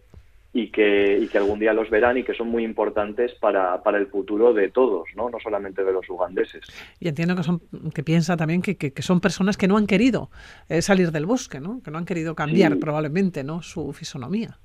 y 0.54 0.69
que, 0.69 1.19
y 1.21 1.27
que 1.27 1.38
algún 1.39 1.60
día 1.60 1.74
los 1.74 1.89
verán 1.89 2.18
y 2.18 2.24
que 2.24 2.33
son 2.36 2.48
muy 2.48 2.63
importantes 2.63 3.33
para, 3.42 3.83
para 3.83 3.98
el 3.98 4.06
futuro 4.06 4.54
de 4.54 4.69
todos, 4.69 5.10
¿no? 5.15 5.27
no 5.31 5.39
solamente 5.42 5.83
de 5.83 5.92
los 5.92 6.07
ugandeses. 6.07 6.62
Y 7.00 7.07
entiendo 7.07 7.36
que 7.36 7.42
son 7.42 7.60
que 7.92 8.04
piensa 8.04 8.38
también 8.38 8.62
que, 8.62 8.77
que, 8.77 9.01
son 9.01 9.19
personas 9.19 9.57
que 9.57 9.68
no 9.68 9.77
han 9.77 9.88
querido 9.88 10.29
eh, 10.70 10.84
salir 10.84 11.12
del 11.12 11.25
bosque, 11.25 11.60
¿no? 11.60 11.82
que 11.82 11.89
no 11.89 11.98
han 11.98 12.05
querido 12.05 12.36
cambiar 12.36 12.77
probablemente 12.77 13.43
¿no? 13.43 13.63
su 13.63 13.93
fisonomía. 13.93 14.60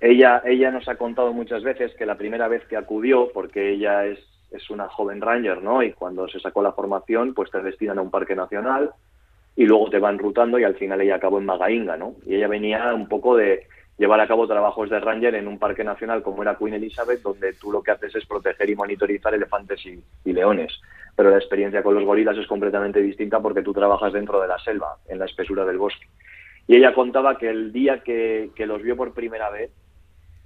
Ella, 0.00 0.42
ella 0.44 0.70
nos 0.70 0.88
ha 0.88 0.96
contado 0.96 1.32
muchas 1.32 1.62
veces 1.62 1.94
que 1.94 2.06
la 2.06 2.16
primera 2.16 2.48
vez 2.48 2.64
que 2.66 2.76
acudió, 2.76 3.30
porque 3.32 3.70
ella 3.70 4.04
es, 4.04 4.18
es 4.50 4.70
una 4.70 4.88
joven 4.88 5.20
ranger, 5.20 5.62
¿no? 5.62 5.82
Y 5.82 5.92
cuando 5.92 6.28
se 6.28 6.40
sacó 6.40 6.62
la 6.62 6.72
formación, 6.72 7.34
pues 7.34 7.50
te 7.50 7.62
destinan 7.62 7.98
a 7.98 8.02
un 8.02 8.10
parque 8.10 8.36
nacional 8.36 8.90
y 9.56 9.64
luego 9.64 9.88
te 9.88 9.98
van 9.98 10.18
rutando 10.18 10.58
y 10.58 10.64
al 10.64 10.76
final 10.76 11.00
ella 11.00 11.16
acabó 11.16 11.38
en 11.38 11.46
Magainga, 11.46 11.96
¿no? 11.96 12.14
Y 12.26 12.34
ella 12.34 12.46
venía 12.46 12.92
un 12.94 13.08
poco 13.08 13.36
de 13.36 13.66
llevar 13.96 14.20
a 14.20 14.28
cabo 14.28 14.46
trabajos 14.46 14.90
de 14.90 15.00
ranger 15.00 15.34
en 15.34 15.48
un 15.48 15.58
parque 15.58 15.82
nacional 15.82 16.22
como 16.22 16.42
era 16.42 16.56
Queen 16.56 16.74
Elizabeth, 16.74 17.22
donde 17.22 17.54
tú 17.54 17.72
lo 17.72 17.82
que 17.82 17.92
haces 17.92 18.14
es 18.14 18.26
proteger 18.26 18.68
y 18.68 18.76
monitorizar 18.76 19.32
elefantes 19.34 19.80
y, 19.86 20.32
leones. 20.32 20.78
Pero 21.16 21.30
la 21.30 21.38
experiencia 21.38 21.82
con 21.82 21.94
los 21.94 22.04
gorilas 22.04 22.36
es 22.36 22.46
completamente 22.46 23.00
distinta 23.00 23.40
porque 23.40 23.62
tú 23.62 23.72
trabajas 23.72 24.12
dentro 24.12 24.40
de 24.42 24.48
la 24.48 24.58
selva, 24.58 24.98
en 25.08 25.18
la 25.18 25.24
espesura 25.24 25.64
del 25.64 25.78
bosque. 25.78 26.06
Y 26.66 26.76
ella 26.76 26.92
contaba 26.92 27.38
que 27.38 27.48
el 27.48 27.72
día 27.72 28.00
que, 28.00 28.50
que 28.54 28.66
los 28.66 28.82
vio 28.82 28.96
por 28.96 29.14
primera 29.14 29.48
vez, 29.48 29.70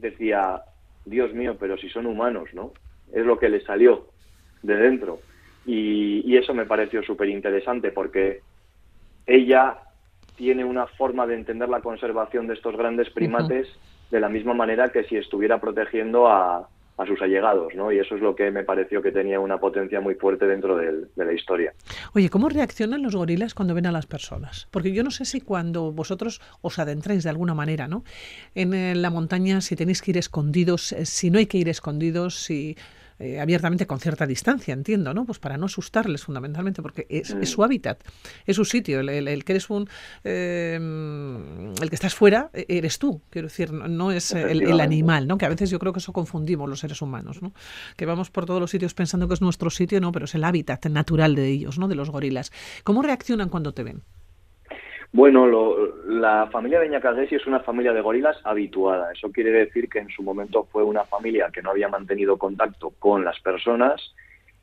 decía, 0.00 0.62
Dios 1.04 1.32
mío, 1.32 1.56
pero 1.58 1.76
si 1.76 1.88
son 1.88 2.06
humanos, 2.06 2.48
¿no? 2.52 2.72
Es 3.12 3.24
lo 3.24 3.38
que 3.38 3.48
le 3.48 3.60
salió 3.60 4.06
de 4.62 4.76
dentro. 4.76 5.20
Y, 5.66 6.36
eso 6.36 6.54
me 6.54 6.64
pareció 6.64 7.02
súper 7.02 7.28
interesante 7.28 7.90
porque 7.90 8.40
ella 9.26 9.78
tiene 10.36 10.64
una 10.64 10.86
forma 10.86 11.26
de 11.26 11.34
entender 11.34 11.68
la 11.68 11.82
conservación 11.82 12.46
de 12.46 12.54
estos 12.54 12.76
grandes 12.76 13.10
primates 13.10 13.68
de 14.10 14.20
la 14.20 14.30
misma 14.30 14.54
manera 14.54 14.88
que 14.88 15.04
si 15.04 15.16
estuviera 15.16 15.60
protegiendo 15.60 16.28
a, 16.28 16.66
a 17.00 17.06
sus 17.06 17.20
allegados, 17.22 17.74
¿no? 17.74 17.90
Y 17.90 17.98
eso 17.98 18.14
es 18.14 18.20
lo 18.20 18.36
que 18.36 18.50
me 18.50 18.62
pareció 18.62 19.00
que 19.00 19.10
tenía 19.10 19.40
una 19.40 19.58
potencia 19.58 20.02
muy 20.02 20.16
fuerte 20.16 20.46
dentro 20.46 20.76
de 20.76 21.24
la 21.24 21.32
historia. 21.32 21.72
Oye, 22.14 22.28
¿cómo 22.28 22.50
reaccionan 22.50 23.02
los 23.02 23.16
gorilas 23.16 23.54
cuando 23.54 23.74
ven 23.74 23.86
a 23.86 23.92
las 23.92 24.06
personas? 24.06 24.68
Porque 24.70 24.92
yo 24.92 25.02
no 25.02 25.10
sé 25.10 25.24
si 25.24 25.40
cuando 25.40 25.92
vosotros 25.92 26.42
os 26.60 26.78
adentráis 26.78 27.24
de 27.24 27.30
alguna 27.30 27.54
manera, 27.54 27.88
¿no? 27.88 28.04
En 28.54 28.74
eh, 28.74 28.94
la 28.94 29.08
montaña, 29.08 29.62
si 29.62 29.76
tenéis 29.76 30.02
que 30.02 30.10
ir 30.10 30.18
escondidos, 30.18 30.92
eh, 30.92 31.06
si 31.06 31.30
no 31.30 31.38
hay 31.38 31.46
que 31.46 31.56
ir 31.56 31.70
escondidos, 31.70 32.34
si 32.34 32.76
eh, 33.20 33.38
abiertamente 33.38 33.86
con 33.86 34.00
cierta 34.00 34.26
distancia, 34.26 34.72
entiendo, 34.72 35.12
¿no? 35.12 35.26
Pues 35.26 35.38
para 35.38 35.58
no 35.58 35.66
asustarles 35.66 36.24
fundamentalmente, 36.24 36.80
porque 36.80 37.06
es, 37.10 37.34
mm. 37.34 37.44
su 37.44 37.62
hábitat, 37.62 38.02
es 38.46 38.56
su 38.56 38.64
sitio. 38.64 39.00
El, 39.00 39.44
que 39.44 39.52
eres 39.52 39.68
un. 39.68 39.90
Em, 40.24 41.74
el 41.74 41.90
que 41.90 41.94
estás 41.94 42.14
fuera, 42.14 42.48
e, 42.54 42.64
eres 42.68 42.98
tú. 42.98 43.20
Quiero 43.28 43.48
decir, 43.48 43.72
no, 43.72 44.10
es 44.10 44.32
el, 44.32 44.80
animal, 44.80 45.26
¿no? 45.26 45.36
Que 45.36 45.44
a 45.44 45.50
veces 45.50 45.68
yo 45.68 45.78
creo 45.78 45.92
que 45.92 45.98
eso 45.98 46.14
confundimos 46.14 46.66
los 46.66 46.80
seres 46.80 47.02
humanos, 47.02 47.42
¿no? 47.42 47.52
Que 47.96 48.06
vamos 48.06 48.30
por 48.30 48.46
todos 48.46 48.58
los 48.58 48.70
sitios 48.70 48.94
pensando 48.94 49.28
que 49.28 49.34
es 49.34 49.42
nuestro 49.42 49.68
sitio, 49.68 50.00
no, 50.00 50.12
pero 50.12 50.24
es 50.24 50.34
el 50.34 50.42
hábitat 50.42 50.86
natural 50.86 51.34
de 51.34 51.46
ellos, 51.48 51.78
¿no? 51.78 51.88
De 51.88 51.96
los 51.96 52.08
gorilas. 52.08 52.52
¿Cómo 52.84 53.02
reaccionan 53.02 53.50
cuando 53.50 53.74
te 53.74 53.82
ven? 53.82 54.02
Bueno, 55.12 55.46
la 56.06 56.46
familia 56.52 56.78
de 56.78 56.88
Ñacagesi 56.88 57.34
es 57.34 57.46
una 57.46 57.60
familia 57.60 57.92
de 57.92 58.00
gorilas 58.00 58.36
habituada. 58.44 59.12
Eso 59.12 59.32
quiere 59.32 59.50
decir 59.50 59.88
que 59.88 59.98
en 59.98 60.08
su 60.08 60.22
momento 60.22 60.68
fue 60.70 60.84
una 60.84 61.04
familia 61.04 61.50
que 61.52 61.62
no 61.62 61.70
había 61.70 61.88
mantenido 61.88 62.36
contacto 62.36 62.92
con 62.98 63.24
las 63.24 63.40
personas 63.40 64.14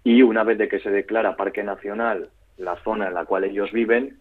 y 0.05 0.21
una 0.21 0.43
vez 0.45 0.57
de 0.57 0.69
que 0.69 0.79
se 0.79 0.89
declara 0.89 1.35
Parque 1.35 1.63
Nacional 1.63 2.29
la 2.57 2.77
zona 2.83 3.07
en 3.07 3.13
la 3.13 3.25
cual 3.25 3.43
ellos 3.43 3.71
viven, 3.73 4.19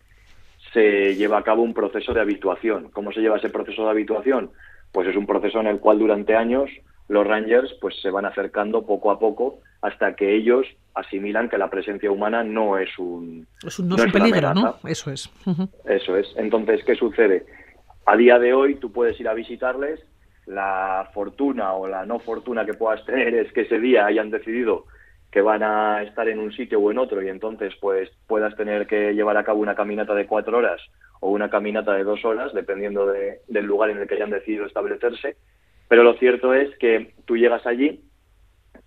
se 0.73 1.15
lleva 1.15 1.39
a 1.39 1.45
cabo 1.45 1.63
un 1.63 1.73
proceso 1.73 2.13
de 2.13 2.21
habituación. 2.21 2.91
¿Cómo 2.91 3.13
se 3.13 3.21
lleva 3.21 3.37
ese 3.37 3.51
proceso 3.51 3.85
de 3.85 3.91
habituación? 3.91 4.51
Pues 4.93 5.07
es 5.09 5.17
un 5.17 5.27
proceso 5.27 5.61
en 5.61 5.69
el 5.69 5.79
cual 5.79 6.01
durante 6.01 6.35
años 6.35 6.71
los 7.09 7.27
rangers 7.27 7.73
pues 7.81 7.95
se 8.01 8.11
van 8.11 8.25
acercando 8.25 8.85
poco 8.85 9.11
a 9.11 9.19
poco 9.19 9.61
hasta 9.83 10.17
que 10.17 10.35
ellos 10.35 10.67
asimilan 10.95 11.49
que 11.49 11.59
la 11.59 11.71
presencia 11.71 12.11
humana 12.11 12.43
no 12.43 12.79
es 12.79 12.99
un 12.99 13.47
es 13.65 13.79
un, 13.79 13.89
no, 13.89 13.97
es 13.97 14.13
peligro, 14.13 14.55
¿no? 14.55 14.77
Eso 14.85 15.11
es. 15.11 15.31
Eso 15.85 16.17
es. 16.17 16.33
Entonces, 16.37 16.83
¿qué 16.85 16.95
sucede? 16.95 17.47
A 18.07 18.17
día 18.17 18.39
de 18.39 18.55
hoy 18.55 18.77
tú 18.77 18.93
puedes 18.93 19.19
ir 19.21 19.29
a 19.29 19.35
visitarles, 19.35 20.01
la 20.47 21.11
fortuna 21.13 21.75
o 21.75 21.87
la 21.87 22.07
no 22.07 22.19
fortuna 22.21 22.65
que 22.65 22.75
puedas 22.75 23.05
tener 23.05 23.35
es 23.35 23.53
que 23.53 23.63
ese 23.63 23.79
día 23.79 24.07
hayan 24.07 24.31
decidido 24.31 24.87
que 25.31 25.43
van 25.43 25.63
a 25.63 26.03
estar 26.03 26.29
en 26.29 26.39
un 26.39 26.53
sitio 26.53 26.81
o 26.81 26.91
en 26.91 26.99
otro 26.99 27.23
y 27.23 27.29
entonces 27.29 27.75
pues 27.81 28.11
puedas 28.27 28.57
tener 28.57 28.87
que 28.87 29.13
llevar 29.13 29.37
a 29.37 29.45
cabo 29.45 29.61
una 29.61 29.75
caminata 29.75 30.15
de 30.15 30.27
cuatro 30.27 30.59
horas 30.59 30.81
o 31.21 31.31
una 31.31 31.51
caminata 31.51 31.93
de 31.95 32.05
dos 32.05 32.25
horas, 32.25 32.55
dependiendo 32.55 33.07
del 33.07 33.65
lugar 33.65 33.91
en 33.91 33.99
el 33.99 34.09
que 34.09 34.15
hayan 34.15 34.31
decidido 34.31 34.67
establecerse. 34.67 35.37
Pero 35.89 36.03
lo 36.03 36.15
cierto 36.15 36.55
es 36.55 36.77
que 36.79 37.15
tú 37.25 37.37
llegas 37.37 37.67
allí, 37.67 38.01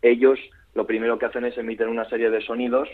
ellos 0.01 0.39
lo 0.73 0.85
primero 0.85 1.17
que 1.17 1.25
hacen 1.25 1.45
es 1.45 1.57
emitir 1.57 1.87
una 1.87 2.07
serie 2.09 2.29
de 2.29 2.41
sonidos, 2.41 2.89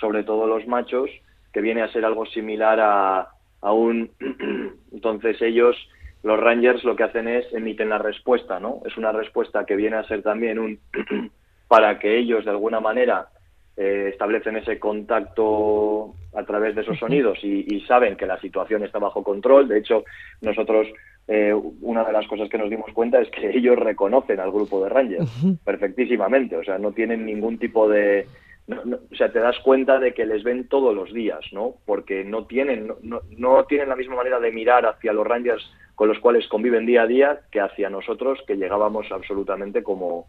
sobre 0.00 0.24
todo 0.24 0.46
los 0.46 0.66
machos, 0.66 1.10
que 1.52 1.60
viene 1.60 1.82
a 1.82 1.92
ser 1.92 2.04
algo 2.04 2.26
similar 2.26 2.80
a, 2.80 3.28
a 3.60 3.72
un... 3.72 4.10
Entonces 4.92 5.40
ellos, 5.42 5.76
los 6.22 6.38
rangers, 6.38 6.84
lo 6.84 6.96
que 6.96 7.04
hacen 7.04 7.28
es 7.28 7.52
emiten 7.52 7.88
la 7.88 7.98
respuesta, 7.98 8.60
¿no? 8.60 8.80
Es 8.84 8.96
una 8.96 9.12
respuesta 9.12 9.64
que 9.64 9.76
viene 9.76 9.96
a 9.96 10.04
ser 10.04 10.22
también 10.22 10.58
un... 10.58 10.78
para 11.68 11.98
que 11.98 12.16
ellos 12.16 12.44
de 12.44 12.50
alguna 12.50 12.80
manera 12.80 13.28
eh, 13.76 14.08
establecen 14.10 14.56
ese 14.56 14.78
contacto 14.78 16.14
a 16.34 16.44
través 16.44 16.74
de 16.74 16.82
esos 16.82 16.98
sonidos 16.98 17.38
y, 17.42 17.80
saben 17.82 18.16
que 18.16 18.26
la 18.26 18.40
situación 18.40 18.82
está 18.82 18.98
bajo 18.98 19.22
control. 19.22 19.68
De 19.68 19.78
hecho, 19.78 20.04
nosotros 20.40 20.86
eh, 21.28 21.52
una 21.80 22.04
de 22.04 22.12
las 22.12 22.26
cosas 22.28 22.48
que 22.48 22.58
nos 22.58 22.70
dimos 22.70 22.92
cuenta 22.92 23.20
es 23.20 23.30
que 23.30 23.50
ellos 23.56 23.76
reconocen 23.76 24.40
al 24.40 24.52
grupo 24.52 24.82
de 24.82 24.90
Rangers 24.90 25.30
perfectísimamente, 25.64 26.56
o 26.56 26.64
sea, 26.64 26.78
no 26.78 26.92
tienen 26.92 27.26
ningún 27.26 27.58
tipo 27.58 27.88
de... 27.88 28.26
o 28.68 29.14
sea, 29.16 29.32
te 29.32 29.40
das 29.40 29.58
cuenta 29.60 29.98
de 29.98 30.14
que 30.14 30.26
les 30.26 30.44
ven 30.44 30.68
todos 30.68 30.94
los 30.94 31.12
días, 31.12 31.40
¿no? 31.52 31.74
Porque 31.84 32.24
no 32.24 32.46
tienen, 32.46 32.92
no, 33.02 33.20
no 33.36 33.64
tienen 33.64 33.88
la 33.88 33.96
misma 33.96 34.16
manera 34.16 34.40
de 34.40 34.52
mirar 34.52 34.86
hacia 34.86 35.12
los 35.12 35.26
Rangers 35.26 35.70
con 35.94 36.08
los 36.08 36.18
cuales 36.18 36.46
conviven 36.48 36.86
día 36.86 37.02
a 37.02 37.06
día 37.06 37.40
que 37.50 37.60
hacia 37.60 37.88
nosotros, 37.88 38.38
que 38.46 38.56
llegábamos 38.56 39.10
absolutamente 39.10 39.82
como, 39.82 40.26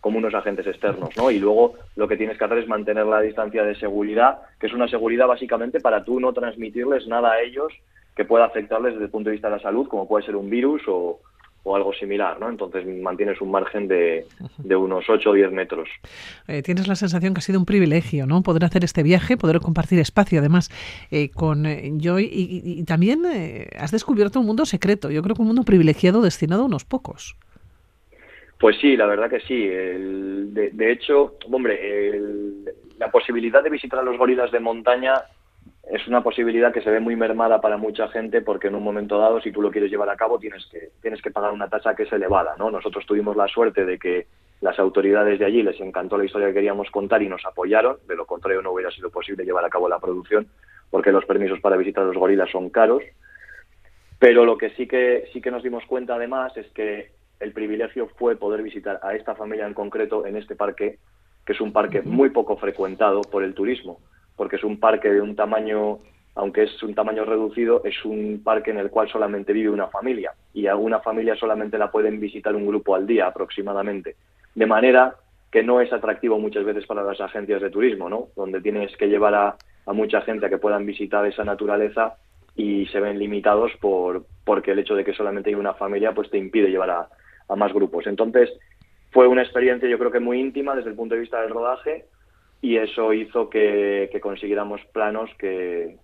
como 0.00 0.18
unos 0.18 0.34
agentes 0.34 0.66
externos, 0.66 1.10
¿no? 1.16 1.30
Y 1.30 1.38
luego 1.38 1.74
lo 1.94 2.08
que 2.08 2.16
tienes 2.16 2.38
que 2.38 2.44
hacer 2.44 2.58
es 2.58 2.68
mantener 2.68 3.06
la 3.06 3.20
distancia 3.20 3.62
de 3.62 3.74
seguridad, 3.74 4.38
que 4.58 4.66
es 4.66 4.72
una 4.72 4.88
seguridad 4.88 5.26
básicamente 5.26 5.78
para 5.80 6.04
tú 6.04 6.18
no 6.20 6.32
transmitirles 6.32 7.06
nada 7.06 7.32
a 7.32 7.42
ellos 7.42 7.72
que 8.20 8.26
pueda 8.26 8.44
afectarles 8.44 8.92
desde 8.92 9.06
el 9.06 9.10
punto 9.10 9.30
de 9.30 9.32
vista 9.32 9.48
de 9.48 9.56
la 9.56 9.62
salud, 9.62 9.88
como 9.88 10.06
puede 10.06 10.26
ser 10.26 10.36
un 10.36 10.50
virus 10.50 10.82
o, 10.88 11.20
algo 11.74 11.94
similar, 11.94 12.38
¿no? 12.38 12.50
Entonces 12.50 12.84
mantienes 13.00 13.40
un 13.40 13.50
margen 13.50 13.88
de, 13.88 14.26
de 14.58 14.76
unos 14.76 15.08
8 15.08 15.30
o 15.30 15.32
10 15.32 15.52
metros. 15.52 15.88
Eh, 16.46 16.60
tienes 16.62 16.86
la 16.86 16.96
sensación 16.96 17.32
que 17.32 17.38
ha 17.38 17.42
sido 17.42 17.58
un 17.58 17.64
privilegio, 17.64 18.26
¿no? 18.26 18.42
Poder 18.42 18.64
hacer 18.64 18.84
este 18.84 19.02
viaje, 19.02 19.38
poder 19.38 19.60
compartir 19.60 19.98
espacio, 20.00 20.40
además, 20.40 20.68
eh, 21.10 21.30
con 21.30 21.64
eh, 21.64 21.92
Joy. 21.98 22.28
Y, 22.30 22.84
también 22.84 23.22
has 23.78 23.90
descubierto 23.90 24.38
un 24.38 24.46
mundo 24.46 24.66
secreto, 24.66 25.10
yo 25.10 25.22
creo 25.22 25.34
que 25.34 25.40
un 25.40 25.48
mundo 25.48 25.62
privilegiado 25.62 26.20
destinado 26.20 26.64
a 26.64 26.66
unos 26.66 26.84
pocos. 26.84 27.36
Pues 28.58 28.76
sí, 28.82 28.98
la 28.98 29.06
verdad 29.06 29.30
que 29.30 29.40
sí. 29.40 29.66
de, 29.66 30.92
hecho, 30.92 31.36
hombre, 31.50 31.80
la 32.98 33.10
posibilidad 33.10 33.62
de 33.62 33.70
visitar 33.70 34.00
a 34.00 34.02
los 34.02 34.18
gorilas 34.18 34.50
de 34.52 34.60
montaña 34.60 35.14
es 35.82 36.06
una 36.06 36.22
posibilidad 36.22 36.72
que 36.72 36.82
se 36.82 36.90
ve 36.90 37.00
muy 37.00 37.16
mermada 37.16 37.60
para 37.60 37.76
mucha 37.76 38.08
gente 38.08 38.42
porque 38.42 38.68
en 38.68 38.74
un 38.74 38.82
momento 38.82 39.18
dado, 39.18 39.40
si 39.40 39.50
tú 39.50 39.62
lo 39.62 39.70
quieres 39.70 39.90
llevar 39.90 40.08
a 40.10 40.16
cabo, 40.16 40.38
tienes 40.38 40.66
que, 40.66 40.90
tienes 41.00 41.20
que 41.22 41.30
pagar 41.30 41.52
una 41.52 41.68
tasa 41.68 41.94
que 41.94 42.04
es 42.04 42.12
elevada. 42.12 42.54
¿no? 42.58 42.70
Nosotros 42.70 43.06
tuvimos 43.06 43.36
la 43.36 43.48
suerte 43.48 43.84
de 43.84 43.98
que 43.98 44.26
las 44.60 44.78
autoridades 44.78 45.38
de 45.38 45.46
allí 45.46 45.62
les 45.62 45.80
encantó 45.80 46.18
la 46.18 46.26
historia 46.26 46.48
que 46.48 46.54
queríamos 46.54 46.90
contar 46.90 47.22
y 47.22 47.28
nos 47.28 47.44
apoyaron. 47.46 47.96
De 48.06 48.14
lo 48.14 48.26
contrario, 48.26 48.62
no 48.62 48.72
hubiera 48.72 48.90
sido 48.90 49.10
posible 49.10 49.44
llevar 49.44 49.64
a 49.64 49.70
cabo 49.70 49.88
la 49.88 49.98
producción 49.98 50.46
porque 50.90 51.12
los 51.12 51.24
permisos 51.24 51.60
para 51.60 51.76
visitar 51.76 52.04
a 52.04 52.08
los 52.08 52.16
gorilas 52.16 52.50
son 52.50 52.68
caros. 52.68 53.02
Pero 54.18 54.44
lo 54.44 54.58
que 54.58 54.70
sí 54.70 54.86
que 54.86 55.28
sí 55.32 55.40
que 55.40 55.50
nos 55.50 55.62
dimos 55.62 55.84
cuenta 55.86 56.16
además 56.16 56.54
es 56.56 56.66
que 56.72 57.10
el 57.40 57.52
privilegio 57.52 58.08
fue 58.18 58.36
poder 58.36 58.62
visitar 58.62 59.00
a 59.02 59.14
esta 59.14 59.34
familia 59.34 59.66
en 59.66 59.72
concreto 59.72 60.26
en 60.26 60.36
este 60.36 60.56
parque, 60.56 60.98
que 61.46 61.52
es 61.54 61.60
un 61.60 61.72
parque 61.72 62.02
muy 62.02 62.28
poco 62.28 62.58
frecuentado 62.58 63.22
por 63.22 63.42
el 63.42 63.54
turismo, 63.54 63.98
porque 64.36 64.56
es 64.56 64.64
un 64.64 64.78
parque 64.78 65.10
de 65.10 65.20
un 65.20 65.36
tamaño, 65.36 65.98
aunque 66.34 66.64
es 66.64 66.82
un 66.82 66.94
tamaño 66.94 67.24
reducido, 67.24 67.82
es 67.84 68.04
un 68.04 68.40
parque 68.42 68.70
en 68.70 68.78
el 68.78 68.90
cual 68.90 69.08
solamente 69.08 69.52
vive 69.52 69.70
una 69.70 69.88
familia 69.88 70.32
y 70.54 70.66
a 70.66 70.76
una 70.76 71.00
familia 71.00 71.36
solamente 71.36 71.78
la 71.78 71.90
pueden 71.90 72.20
visitar 72.20 72.54
un 72.54 72.66
grupo 72.66 72.94
al 72.94 73.06
día 73.06 73.26
aproximadamente. 73.26 74.16
De 74.54 74.66
manera 74.66 75.14
que 75.50 75.62
no 75.62 75.80
es 75.80 75.92
atractivo 75.92 76.38
muchas 76.38 76.64
veces 76.64 76.86
para 76.86 77.02
las 77.02 77.20
agencias 77.20 77.60
de 77.60 77.70
turismo, 77.70 78.08
¿no? 78.08 78.28
Donde 78.36 78.60
tienes 78.60 78.96
que 78.96 79.08
llevar 79.08 79.34
a, 79.34 79.56
mucha 79.92 80.20
gente 80.20 80.46
a 80.46 80.48
que 80.48 80.58
puedan 80.58 80.86
visitar 80.86 81.26
esa 81.26 81.42
naturaleza 81.42 82.14
y 82.54 82.86
se 82.86 83.00
ven 83.00 83.18
limitados 83.18 83.72
por 83.80 84.24
porque 84.44 84.70
el 84.70 84.78
hecho 84.78 84.94
de 84.94 85.04
que 85.04 85.14
solamente 85.14 85.50
hay 85.50 85.56
una 85.56 85.74
familia 85.74 86.12
pues 86.12 86.30
te 86.30 86.38
impide 86.38 86.70
llevar 86.70 86.90
a 86.90 87.56
más 87.56 87.72
grupos. 87.72 88.06
Entonces, 88.06 88.50
fue 89.10 89.26
una 89.26 89.42
experiencia 89.42 89.88
yo 89.88 89.98
creo 89.98 90.10
que 90.10 90.20
muy 90.20 90.40
íntima 90.40 90.74
desde 90.74 90.90
el 90.90 90.96
punto 90.96 91.14
de 91.14 91.20
vista 91.20 91.40
del 91.40 91.50
rodaje 91.50 92.06
y 92.60 92.76
eso 92.76 93.12
hizo 93.12 93.48
que, 93.48 94.10
consiguiéramos 94.22 94.80
planos 94.92 95.30
que, 95.38 95.96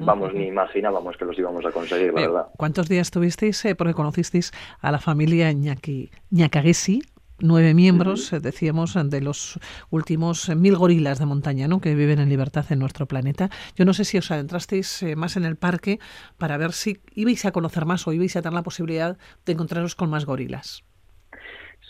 vamos, 0.00 0.32
ni 0.34 0.46
imaginábamos 0.46 1.16
que 1.16 1.24
los 1.24 1.38
íbamos 1.38 1.64
a 1.66 1.72
conseguir, 1.72 2.12
la 2.14 2.20
verdad. 2.20 2.46
¿Cuántos 2.56 2.88
días 2.88 3.10
tuvisteis? 3.10 3.64
Eh, 3.64 3.74
porque 3.74 3.94
conocisteis 3.94 4.52
a 4.80 4.92
la 4.92 4.98
familia 4.98 5.52
Ñaki, 5.52 6.10
Ñacagesi, 6.30 7.00
nueve 7.40 7.74
miembros, 7.74 8.30
decíamos, 8.42 8.94
de 9.10 9.20
los 9.20 9.58
últimos 9.90 10.48
mil 10.56 10.76
gorilas 10.76 11.18
de 11.18 11.26
montaña 11.26 11.68
¿no? 11.68 11.80
que 11.80 11.94
viven 11.94 12.18
en 12.18 12.28
libertad 12.28 12.64
en 12.70 12.78
nuestro 12.78 13.06
planeta. 13.06 13.50
Yo 13.76 13.84
no 13.84 13.92
sé 13.92 14.04
si 14.04 14.18
os 14.18 14.30
adentrasteis 14.30 15.02
eh, 15.02 15.16
más 15.16 15.36
en 15.36 15.44
el 15.44 15.56
parque 15.56 15.98
para 16.38 16.56
ver 16.58 16.72
si 16.72 16.98
ibais 17.14 17.44
a 17.44 17.52
conocer 17.52 17.86
más 17.86 18.06
o 18.06 18.12
ibais 18.12 18.36
a 18.36 18.42
tener 18.42 18.54
la 18.54 18.62
posibilidad 18.62 19.16
de 19.46 19.52
encontraros 19.52 19.94
con 19.94 20.10
más 20.10 20.26
gorilas. 20.26 20.84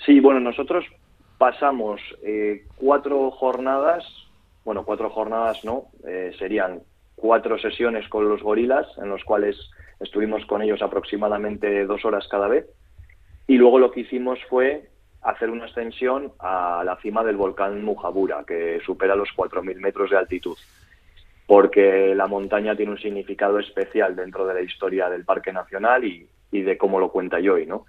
Sí, 0.05 0.21
bueno, 0.21 0.41
nosotros 0.41 0.85
pasamos 1.39 2.01
eh, 2.23 2.65
cuatro 2.77 3.31
jornadas, 3.31 4.05
bueno, 4.65 4.85
cuatro 4.85 5.09
jornadas 5.09 5.65
no, 5.65 5.87
serían 6.39 6.83
cuatro 7.17 7.59
sesiones 7.59 8.09
con 8.09 8.29
los 8.29 8.43
gorilas, 8.43 8.87
en 8.99 9.09
los 9.09 9.25
cuales 9.25 9.57
estuvimos 10.01 10.45
con 10.47 10.63
ellos 10.63 10.83
aproximadamente 10.83 11.87
dos 11.87 12.05
horas 12.05 12.29
cada 12.29 12.49
vez. 12.49 12.67
Y 13.47 13.57
luego 13.57 13.79
lo 13.79 13.91
que 13.91 14.01
hicimos 14.01 14.39
fue 14.49 14.89
hacer 15.23 15.51
una 15.51 15.65
ascensión 15.65 16.33
a 16.39 16.83
la 16.85 16.97
cima 16.97 17.25
del 17.25 17.37
volcán 17.37 17.83
Mujabura, 17.83 18.45
que 18.47 18.81
supera 18.85 19.17
los 19.17 19.31
4.000 19.37 19.77
metros 19.77 20.11
de 20.11 20.17
altitud, 20.17 20.57
porque 21.47 22.15
la 22.15 22.27
montaña 22.27 22.77
tiene 22.77 22.93
un 22.93 22.99
significado 22.99 23.59
especial 23.59 24.15
dentro 24.15 24.47
de 24.47 24.55
la 24.55 24.61
historia 24.61 25.09
del 25.09 25.25
Parque 25.25 25.53
Nacional 25.53 26.05
y, 26.05 26.29
de 26.51 26.79
cómo 26.79 26.99
lo 26.99 27.11
cuenta 27.11 27.41
Joy, 27.41 27.67
¿no? 27.67 27.85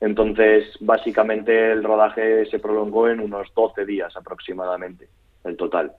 Entonces, 0.00 0.64
básicamente 0.80 1.72
el 1.72 1.82
rodaje 1.82 2.46
se 2.46 2.58
prolongó 2.58 3.08
en 3.08 3.20
unos 3.20 3.52
12 3.54 3.84
días 3.86 4.14
aproximadamente, 4.16 5.08
el 5.44 5.56
total. 5.56 5.92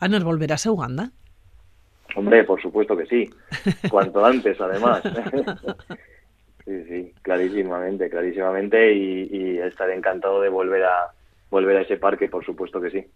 ¿Aner, 0.00 0.22
volverás 0.22 0.66
a 0.66 0.72
Uganda? 0.72 1.10
Hombre, 2.14 2.44
por 2.44 2.60
supuesto 2.60 2.96
que 2.96 3.06
sí. 3.06 3.30
Cuanto 3.90 4.24
antes, 4.24 4.60
además. 4.60 5.02
Sí, 6.64 6.84
sí, 6.84 7.14
clarísimamente, 7.22 8.10
clarísimamente 8.10 8.92
y, 8.92 9.28
y 9.32 9.58
estaré 9.58 9.94
encantado 9.94 10.42
de 10.42 10.50
volver 10.50 10.84
a 10.84 11.12
volver 11.50 11.78
a 11.78 11.80
ese 11.80 11.96
parque, 11.96 12.28
por 12.28 12.44
supuesto 12.44 12.78
que 12.78 12.90
sí. 12.90 13.06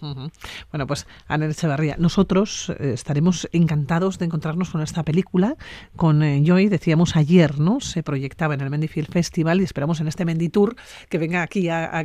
Bueno, 0.00 0.86
pues 0.86 1.06
Ana 1.26 1.46
Echevarría, 1.46 1.96
nosotros 1.98 2.70
eh, 2.70 2.92
estaremos 2.94 3.48
encantados 3.52 4.18
de 4.18 4.26
encontrarnos 4.26 4.70
con 4.70 4.80
esta 4.80 5.02
película. 5.02 5.56
Con 5.96 6.22
eh, 6.22 6.42
Joy, 6.44 6.68
decíamos 6.68 7.16
ayer, 7.16 7.58
¿no? 7.58 7.80
Se 7.80 8.02
proyectaba 8.02 8.54
en 8.54 8.60
el 8.60 8.70
Mendy 8.70 8.88
Film 8.88 9.08
Festival 9.08 9.60
y 9.60 9.64
esperamos 9.64 10.00
en 10.00 10.08
este 10.08 10.24
Mendy 10.24 10.48
Tour 10.48 10.76
que 11.08 11.18
venga 11.18 11.42
aquí 11.42 11.68
a, 11.68 11.96
a 11.96 12.04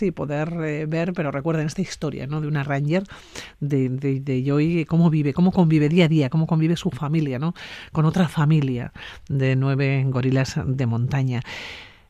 y 0.00 0.10
poder 0.10 0.52
eh, 0.64 0.86
ver, 0.86 1.12
pero 1.12 1.30
recuerden 1.30 1.66
esta 1.66 1.82
historia, 1.82 2.26
¿no? 2.26 2.40
De 2.40 2.48
una 2.48 2.64
ranger 2.64 3.04
de, 3.60 3.88
de, 3.88 4.20
de, 4.20 4.42
Joy, 4.44 4.84
cómo 4.84 5.10
vive, 5.10 5.32
cómo 5.32 5.52
convive 5.52 5.88
día 5.88 6.06
a 6.06 6.08
día, 6.08 6.30
cómo 6.30 6.46
convive 6.46 6.76
su 6.76 6.90
familia, 6.90 7.38
¿no? 7.38 7.54
Con 7.92 8.04
otra 8.04 8.28
familia 8.28 8.92
de 9.28 9.56
nueve 9.56 10.04
gorilas 10.06 10.60
de 10.64 10.86
montaña 10.86 11.42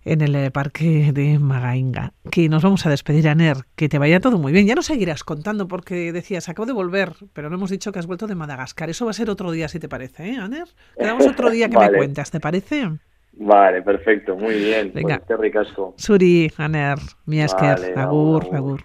en 0.05 0.21
el 0.21 0.35
eh, 0.35 0.51
parque 0.51 1.13
de 1.13 1.39
Magainga. 1.39 2.13
Que 2.31 2.49
nos 2.49 2.63
vamos 2.63 2.87
a 2.87 2.91
despedir, 2.91 3.29
Aner. 3.29 3.59
Que 3.77 3.89
te 3.89 3.99
vaya 3.99 4.21
todo 4.21 4.39
muy 4.39 4.53
bien. 4.53 4.67
Ya 4.67 4.75
nos 4.75 4.87
seguirás 4.87 5.25
contando 5.25 5.69
porque 5.69 6.13
decías, 6.13 6.49
acabo 6.49 6.67
de 6.67 6.73
volver, 6.73 7.13
pero 7.33 7.51
no 7.51 7.57
hemos 7.57 7.71
dicho 7.71 7.93
que 7.93 7.99
has 7.99 8.07
vuelto 8.07 8.27
de 8.27 8.35
Madagascar. 8.35 8.91
Eso 8.91 9.05
va 9.05 9.11
a 9.11 9.15
ser 9.15 9.31
otro 9.31 9.51
día, 9.51 9.69
si 9.69 9.79
te 9.79 9.89
parece, 9.89 10.31
¿eh, 10.31 10.37
Aner? 10.37 10.69
Quedamos 10.99 11.27
otro 11.27 11.51
día 11.51 11.69
que 11.69 11.79
me 11.79 11.93
cuentas, 11.97 12.31
¿te 12.31 12.41
parece? 12.41 12.89
Vale, 13.33 13.83
perfecto, 13.83 14.37
muy 14.37 14.57
bien. 14.57 14.91
Venga. 14.95 15.23
Pues 15.25 15.39
ricasco. 15.39 15.95
Suri, 15.97 16.51
Aner, 16.57 16.99
Miasker, 17.27 17.97
agur, 17.97 18.49
agur. 18.53 18.83